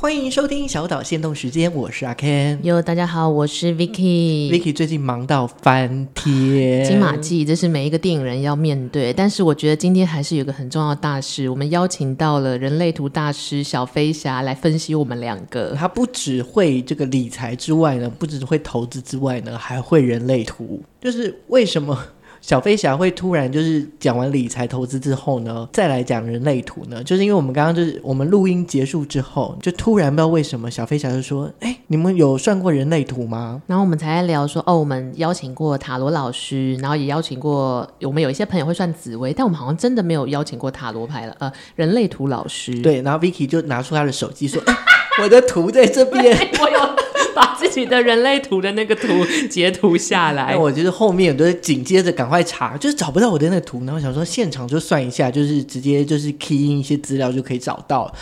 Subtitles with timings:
[0.00, 2.58] 欢迎收听小岛限动时间，我是阿 Ken。
[2.62, 4.50] 哟，大家好，我是 Vicky。
[4.50, 9.12] Vicky 最近忙到翻天，金马季，这是每一个电影人要面对。
[9.12, 15.74] 但是我觉得今天还是有个很重要的大事，我们邀请到了人类图大师小飞侠来分析我们两个。
[15.78, 20.82] 他不只会这个理财之外呢，不只会投资之外呢，还会人类图。
[21.02, 22.02] 就是为什么？
[22.40, 27.02] 小飞侠会突然就是讲完理财投资之后呢，再来讲人类图呢？
[27.04, 42.74] 就是因为我们刚刚就是我们录音结束之后，就突然不知道为什么小飞侠就说：“哎，你们有算过人类图吗？”然后我们才在聊说：“哦，我们邀请过塔罗老师，然后也邀请过我们有一些朋友会算紫薇，但我们好像真的没有邀请过塔罗牌了。”呃，人类图老师。
[42.80, 44.74] 对，然后 Vicky 就拿出他的手机说：“哎，
[45.22, 46.36] 我的图在这边。
[46.60, 46.99] ”我有。
[47.34, 49.08] 把自己的人类图的那个图
[49.48, 58.12] 截图下来，那我就是后面都是紧接着赶快查，就是找不到我的那个图，然后想说现场就算一下，就是直接就是 key in 一些资料就可以找到。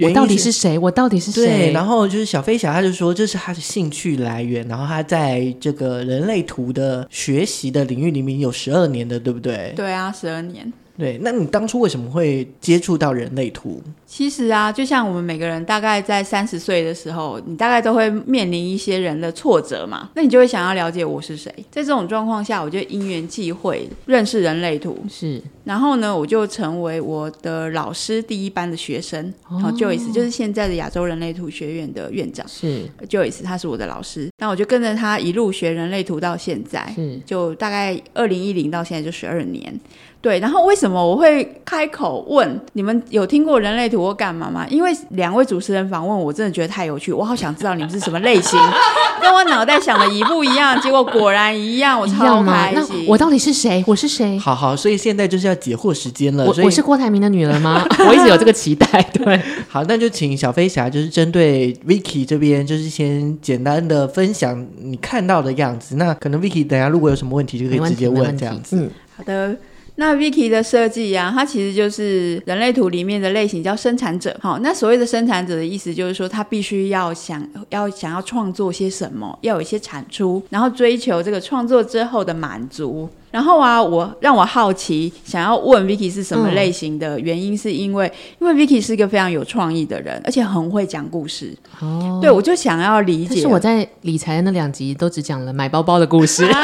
[0.00, 0.78] 我到底是谁？
[0.78, 1.46] 我到底是谁？
[1.46, 9.72] 对，然后就是小飞侠，他就说这是他的兴趣来源，然后他在这个人类图的学习的领域里面有十二年的，对不对？
[9.76, 10.72] 对啊，十二年。
[10.98, 13.82] 对，那你当初为什么会接触到人类图？
[14.06, 21.50] 其实啊，就像我们每个人大概在三十岁的时候，你大概都会面临一些人的挫折嘛，那你就会想要了解我是谁。
[21.70, 25.40] 在这种状况下，我就因缘际会认识人类图，是。
[25.64, 34.28] 然后呢，我就成为我的老师第一班的学生，然后 Joyce 就是现在的亚洲人类图学院的院长，是 Joyce，他是我的老师。
[34.38, 39.80] 那我就跟着他一路学人类图到现在，是就大概二零一零到现在就十二年。
[40.22, 44.64] 对，然后为什么我会开口问你们有听过人类图或干嘛吗？
[44.70, 48.56] 因为两位主持人访问我，真的觉得太有趣，我好想知道你们是什么类型，
[49.20, 50.80] 跟我脑袋想的一不一样？
[50.80, 53.04] 结果果然一样，我超开心。
[53.08, 53.82] 我到底是谁？
[53.84, 54.38] 我是谁？
[54.38, 56.44] 好好，所以现在就是要解惑时间了。
[56.44, 57.84] 我我是郭台铭的女儿吗？
[58.08, 59.02] 我一直有这个期待。
[59.12, 65.96] 对， 好，那就请小飞侠就是针对 Vicky 这边，就是先简单的分享你看到的样子。
[65.96, 68.76] 那可能 Vicky 等下如果有什么问题，就可以直接问这样子。
[68.76, 69.56] 嗯，好的。
[69.96, 74.34] 那 Vicky 的设计呀，它其实就是人类图里面的类型叫生产者。
[74.40, 83.08] 好，那所谓的生产者的意思就是说，他必须要想要想要创作些什么，要有一些产出，然后追求这个创作之后的满足。
[83.30, 91.56] 然后啊，我让我好奇，想要问 Vicky 是什么类型的原因，是因为、嗯、因为 Vicky 是一个非常有创意的人，而且很会讲故事。
[91.80, 93.40] 哦，对，我就想要理解。
[93.40, 96.46] 是我在理财的那两集都只讲了买包包的故事。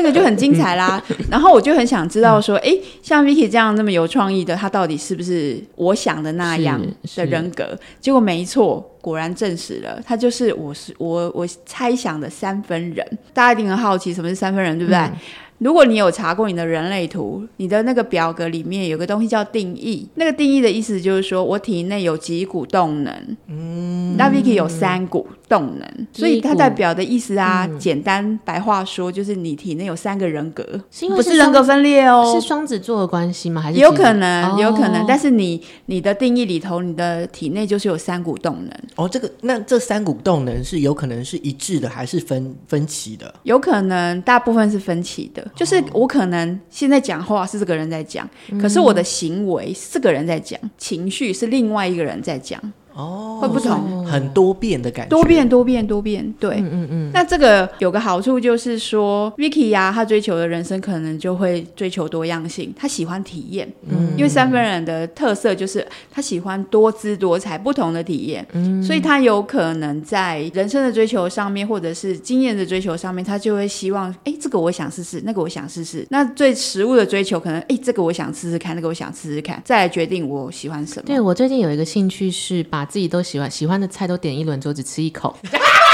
[0.00, 6.80] 这个就很精彩啦， 然后我就很想知道说，哎、嗯，像 Vicky 这样那么有创意的，他到底是不是我想的那样
[7.16, 7.76] 的人格？
[8.00, 13.04] 结果没错，果然证实了，他就是我是我我猜想的三分人。
[13.34, 14.98] 大家一定很好奇什么是三分人，对不对？
[15.00, 15.12] 嗯
[15.58, 23.12] 如果你有查过你的人类图，你的那个表格里面有个东西叫定义，那个定义的意思就是说我体内有几股动能，
[23.48, 33.60] 嗯，那 Vicky 有三股动能，所以它代表的意思啊，嗯、简单白话说就是你体内有三个人格，是因为不是人格分裂哦，是双子座的关系吗？
[33.60, 38.72] 还是有可能，有可能，哦、但是你你的定义里头，你的体内就是有三股动能。
[38.94, 43.34] 哦，这个那这三股动能是有可能是一致的，还是分分歧的？
[43.42, 45.44] 有可能大部分是分歧的。
[45.54, 48.28] 就是我可能现在讲话是这个人在讲，
[48.60, 52.60] 可是我的行为是这个人在讲，情绪是另外一个人在讲。
[52.98, 57.10] 哦，会不同，很多变的感觉，多变多变多变，对，嗯嗯嗯。
[57.14, 76.04] 那这个有个好处就是说，Vicky 呀、啊，他追求的人生可能就会追求多样性，他喜欢体验，嗯，因为三分人的特色就是他喜欢多姿多彩、不同的体验，嗯，所以他有可能在人生的追求上面，或者是经验的追求上面，他就会希望，哎，这个我想试试，那个我想试试。
[76.10, 81.02] 那对食物的追求，可能，哎，这个我想试试看，那个我想试试看，再来决定我喜欢什么。
[81.06, 82.87] 对，我最近有一个兴趣是把。
[82.88, 85.36] 自己都喜欢喜欢的菜都点一轮桌只吃一口，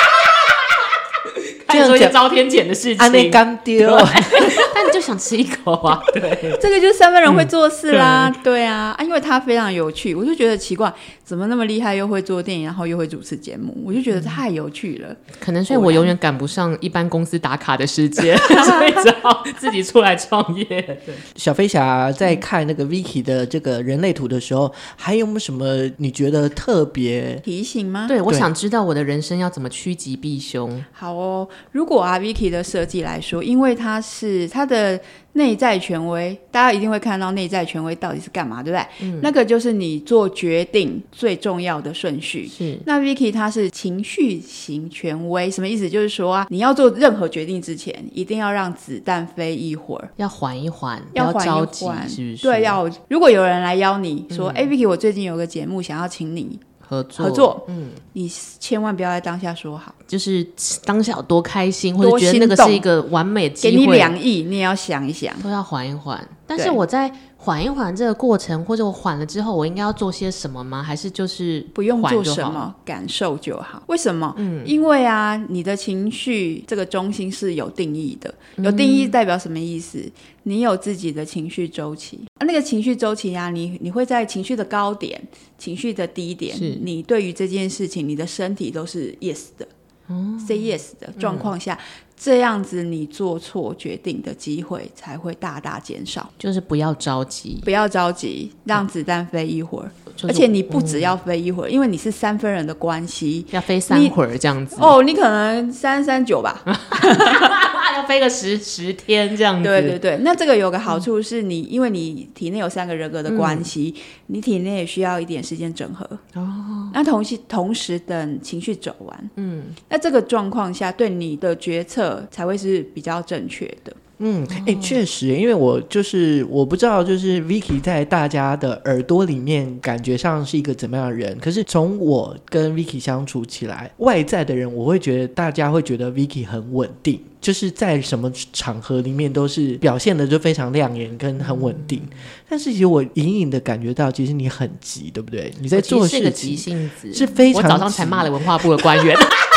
[1.75, 3.89] 这样做一些遭天谴的事情，还没干丢，
[4.75, 6.01] 但你就想吃一口啊？
[6.15, 10.93] 对，这个就是三分人会做事啦，嗯、对啊，啊，因为他非常有趣，我就觉得奇怪。
[11.25, 11.95] 怎么那么厉害？
[11.95, 15.17] 又会做电影，然后又会主持节目，我就觉得太有趣了。
[15.41, 20.65] 可能所以我永远赶不上一般公司打卡的时间， 所以只好自己出来创业。
[20.67, 28.05] 对，小飞侠在看那个 Vicky 的这个人类图的时候，还有没有什么你觉得特别提醒吗？
[28.07, 30.85] 对，我想知道我的人生要怎么趋吉避凶。
[30.93, 35.01] 好哦，如果啊 Vicky 的设计来说，因为它是它的。
[35.37, 38.87] 内在权威，大家一定会看到内在权威到底是干嘛，对不对？
[39.01, 42.47] 嗯，那个就是你做决定最重要的顺序。
[42.47, 45.91] 是，那 Vicky 它是情绪型权威，什么意思？
[45.91, 52.43] 就是说啊，你要做任何决定之前，一定要让子弹飞一会儿，要缓一缓，要缓一缓，是不是？
[52.45, 56.61] 对，要如果有人来邀你说，哎，嗯，欸，Vicky，我最近有个节目想要请你。
[56.87, 57.25] 合作。
[57.25, 58.29] 合作，嗯，你
[58.59, 60.47] 千万不要在当下说好，就是
[60.85, 66.27] 当下有多开心，或者觉得那个是一个完美机会，给你两亿，你也要想一想，都要缓一缓。
[66.47, 67.11] 但是我在。
[67.45, 70.83] 缓一缓这个过程，或者我缓了之后，我应该要做些什么吗？
[70.83, 73.83] 还是就是不用做什么，感受就好？
[73.87, 74.35] 为什么？
[74.39, 79.99] 嗯，因为啊，你的情绪这个中心是有定义的，有定义代表什么意思？
[79.99, 80.13] 嗯、
[80.45, 85.23] 你有自己的情绪周期啊，那个情绪周期啊，你你会在情绪的高点、
[85.59, 89.69] 情绪的低点，是你对于这件事情，你的身体都是 yes 的，
[90.09, 91.75] 嗯，say yes 的状况下。
[91.75, 91.79] 嗯
[92.17, 96.31] 这样子，你做错决定的机会才会大大减少。
[96.39, 99.91] 就是不要着急，不要着急，让子弹飞一会儿。
[100.17, 104.77] 就是、而且你不只要飞一会儿，嗯、因为你是三分人的关系，要飞三会儿这样子。
[104.79, 106.63] 哦，你可能三三九吧，
[107.95, 109.69] 要飞个十十天这样子。
[109.69, 116.05] 对对对，那这个有个好处是你，嗯、因为你体内有三个人格的关系，嗯、你体内也需要一点时间整合。
[116.35, 123.95] 哦，那同时同时等情绪走完，嗯，那这个状况下对你的决策才会是比较正确的。
[124.19, 131.37] 嗯，哎、欸，确实，因为我就是我不知道，就是 Vicky 在大家的耳朵里面感觉上是一个怎么样的人。
[131.41, 142.01] 可是从我跟 Vicky 相处起来，外在的人我会觉得大家会觉得 Vicky 很稳定，就是在什么场合里面都是表现的就非常亮眼跟很稳定。
[142.05, 142.17] 嗯、
[142.49, 145.53] 但是其实我隐隐的感觉到，其实你很急，对不对？
[145.61, 147.65] 你在做事情是个急性子，是非常。
[147.65, 149.17] 我早上才骂了文化部的官员。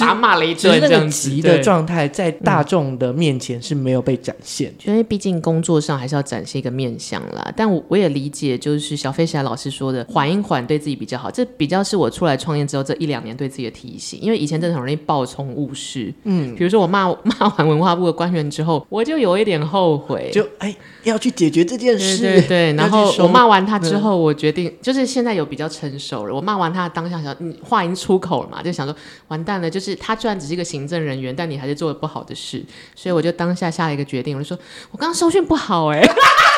[0.00, 7.52] 他骂了一顿，这样急的状态在大众的面前是没有被展现，因为毕竟工作上还是要展现一个面相啦。
[7.56, 11.30] 但我我也理解，就是小飞侠老师说的，缓一缓对自己比较好。
[11.30, 16.12] 这比较是我出来创业之后这一两年对自己的提醒，因为以前真的很容易暴冲误事。
[16.24, 20.74] 嗯，比如说我骂 骂完文化部的官员之后，我就有一点后悔，就哎
[21.04, 22.22] 要去解决这件事。
[22.22, 26.34] 对对对，然后我骂完他之后，我决定就是现在有比较成熟了。
[26.34, 28.94] 我骂完他当下想，嗯，话已经出口了嘛，就想说
[29.28, 29.89] 完蛋了，就是。
[29.96, 32.64] 他虽然只是一个行政人员，但你还是做了不好的事，
[32.94, 34.58] 所以我就当下下了一个决定，我就说
[34.90, 36.00] 我刚刚收讯不好哎、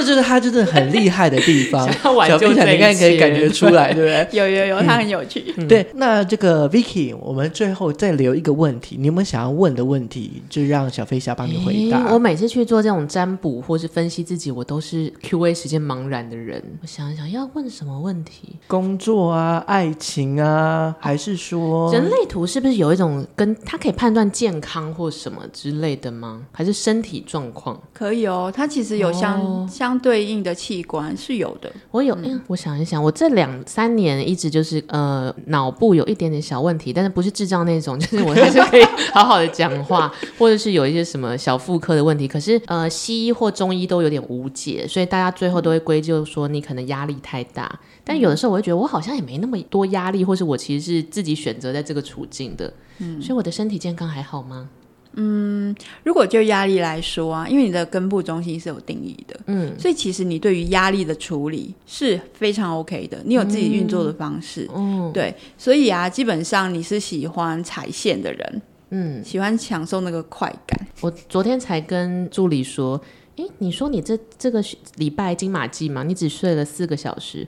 [0.00, 1.86] 这就是他真的很厉害的地方，
[2.26, 4.38] 小飞侠，你看可以感觉出来，对不对？
[4.38, 5.52] 有有有，他很有趣。
[5.56, 10.42] 嗯、对，那这个 Vicky，我们最后再留一个问题，你有没有想要问的问题？
[10.48, 12.12] 就让小飞侠帮你回答。
[12.12, 16.62] 我每次去做这种占卜或是分析自己，我都是 Q&A 时间茫然的人。
[16.82, 18.56] 我想一想要问什么问题？
[18.66, 26.42] 工作啊，爱情啊，还是说人类图是不是有一种跟他可以判断健康或什么之类的吗？
[26.52, 27.78] 还是身体状况？
[27.92, 29.38] 可以哦，它其实有相。
[29.40, 54.68] 哦相对应的器官是有的，我有，嗯，我想一想，我这两三年一直就是呃脑部有一点点小问题，但是不是智障那种，就是我还是可以 好好的讲话，或者是有一些什么小妇科的问题，可是呃西医或中医都有点无解，所以大家最后都会归咎说你可能压力太大，但有的时候我会觉得我好像也没那么多压力，或是我其实是自己选择在这个处境的，嗯，所以我的身体健康还好吗？
[55.14, 55.74] 嗯，
[56.04, 70.86] 如果就压力来说啊，因为你的根部中心是有定义的，嗯，所以其实你对于压力的处理是非常 OK 的，你有自己运作的方式，嗯，对，所以啊，基本上你是喜欢踩线的人，嗯，喜欢享受那个快感。
[71.00, 73.00] 我昨天才跟助理说，
[73.34, 74.62] 诶，你说你这这个
[74.96, 77.44] 礼拜金马季嘛，你只睡了四个小时，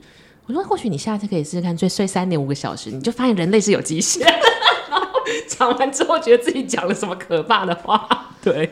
[0.47, 4.27] 我说或许你下次可以试试看，睡睡三点五个小时，你就发现人类是有极限。
[5.47, 8.07] 讲完之后，觉得自己讲了什么可怕的话？
[8.43, 8.71] 对，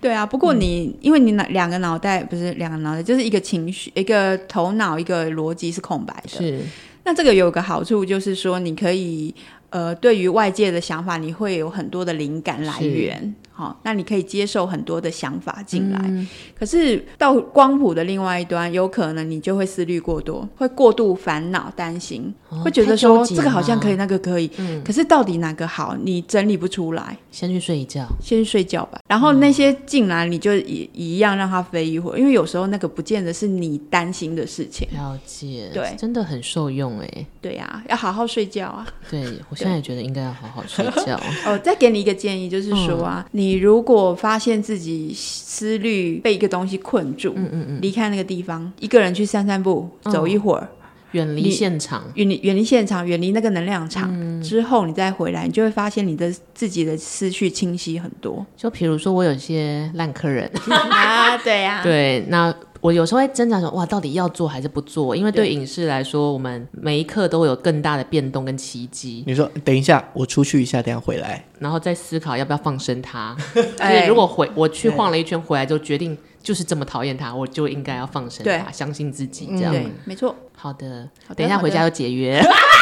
[0.00, 0.24] 对啊。
[0.24, 6.28] 不过你，嗯、因为你脑两个脑袋不是两个脑袋，就是一个情绪，一个头脑，一个逻辑是空白的。
[6.28, 6.60] 是。
[7.04, 9.32] 那这个有个好处，就是说你可以，
[9.70, 13.34] 呃，对于外界的想法，你会有很多的灵感来源。
[13.52, 27.16] 好，那你可以接受很多的想法进来，嗯、可是到光谱的另外一端，有可能你就会思虑过多，会过度烦恼、担心，哦、会觉得说这个好像可以，那个可以，嗯、可是到底哪个好，你整理不出来。
[27.30, 29.00] 先去睡一觉，先去睡觉吧。
[29.08, 34.86] 然后那些进来，你就一一样让它飞一会儿，因为有时候那个不见得是你担心的事情。
[34.92, 37.26] 了解，对，真的很受用哎。
[37.40, 38.86] 对呀、啊，要好好睡觉啊。
[39.10, 41.18] 对，我现在也觉得应该要好好睡觉。
[41.46, 50.62] 哦，再给你一个建议，就是说啊，嗯、你如果发现自己思虑被一个东西困住，嗯嗯嗯，离开那个地方，一个人去散散步，走一会儿。
[50.62, 50.68] 嗯
[51.12, 58.44] 远离现场，远离远离现场，远离那个能量场、嗯、之后，你再回来，你就会发现你的自己的思绪清晰很多。
[58.54, 65.16] 就比如说，我有些烂客人 啊，对呀、啊，对，那我有时候会挣扎说，哇，到底要做还是不做？
[65.16, 69.24] 因为对影视来说，我们每一刻都会有更大的变动跟奇迹。
[69.26, 73.36] 你说，等一下，我出去一下，等下回来，然后再思考要不要放生他。
[73.54, 76.16] 就是如果回我去晃了一圈回来，就决定。
[76.42, 79.72] 就是这么讨厌他，我就应该要放生他，相信自己这样。
[79.72, 80.32] 对，没错。
[80.54, 82.40] 好的，好的，等一下回家要解约。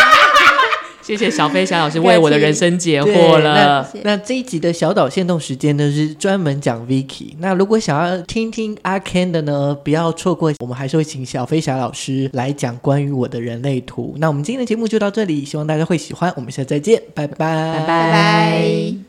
[1.04, 3.86] 谢谢小飞侠老师为 我的人生解惑了。
[3.92, 7.34] 那，那这一集的小岛限动时间呢，是专门讲 Vicky。
[7.38, 10.52] 那如果想要听听阿 Ken 的呢，不要错过。
[10.60, 14.14] 我们还是会请小飞侠老师来讲关于我的人类图。
[14.18, 16.32] 那我们今天的节目就到这里，希望大家会喜欢。
[16.36, 18.94] 我们下次再见，拜拜，拜拜。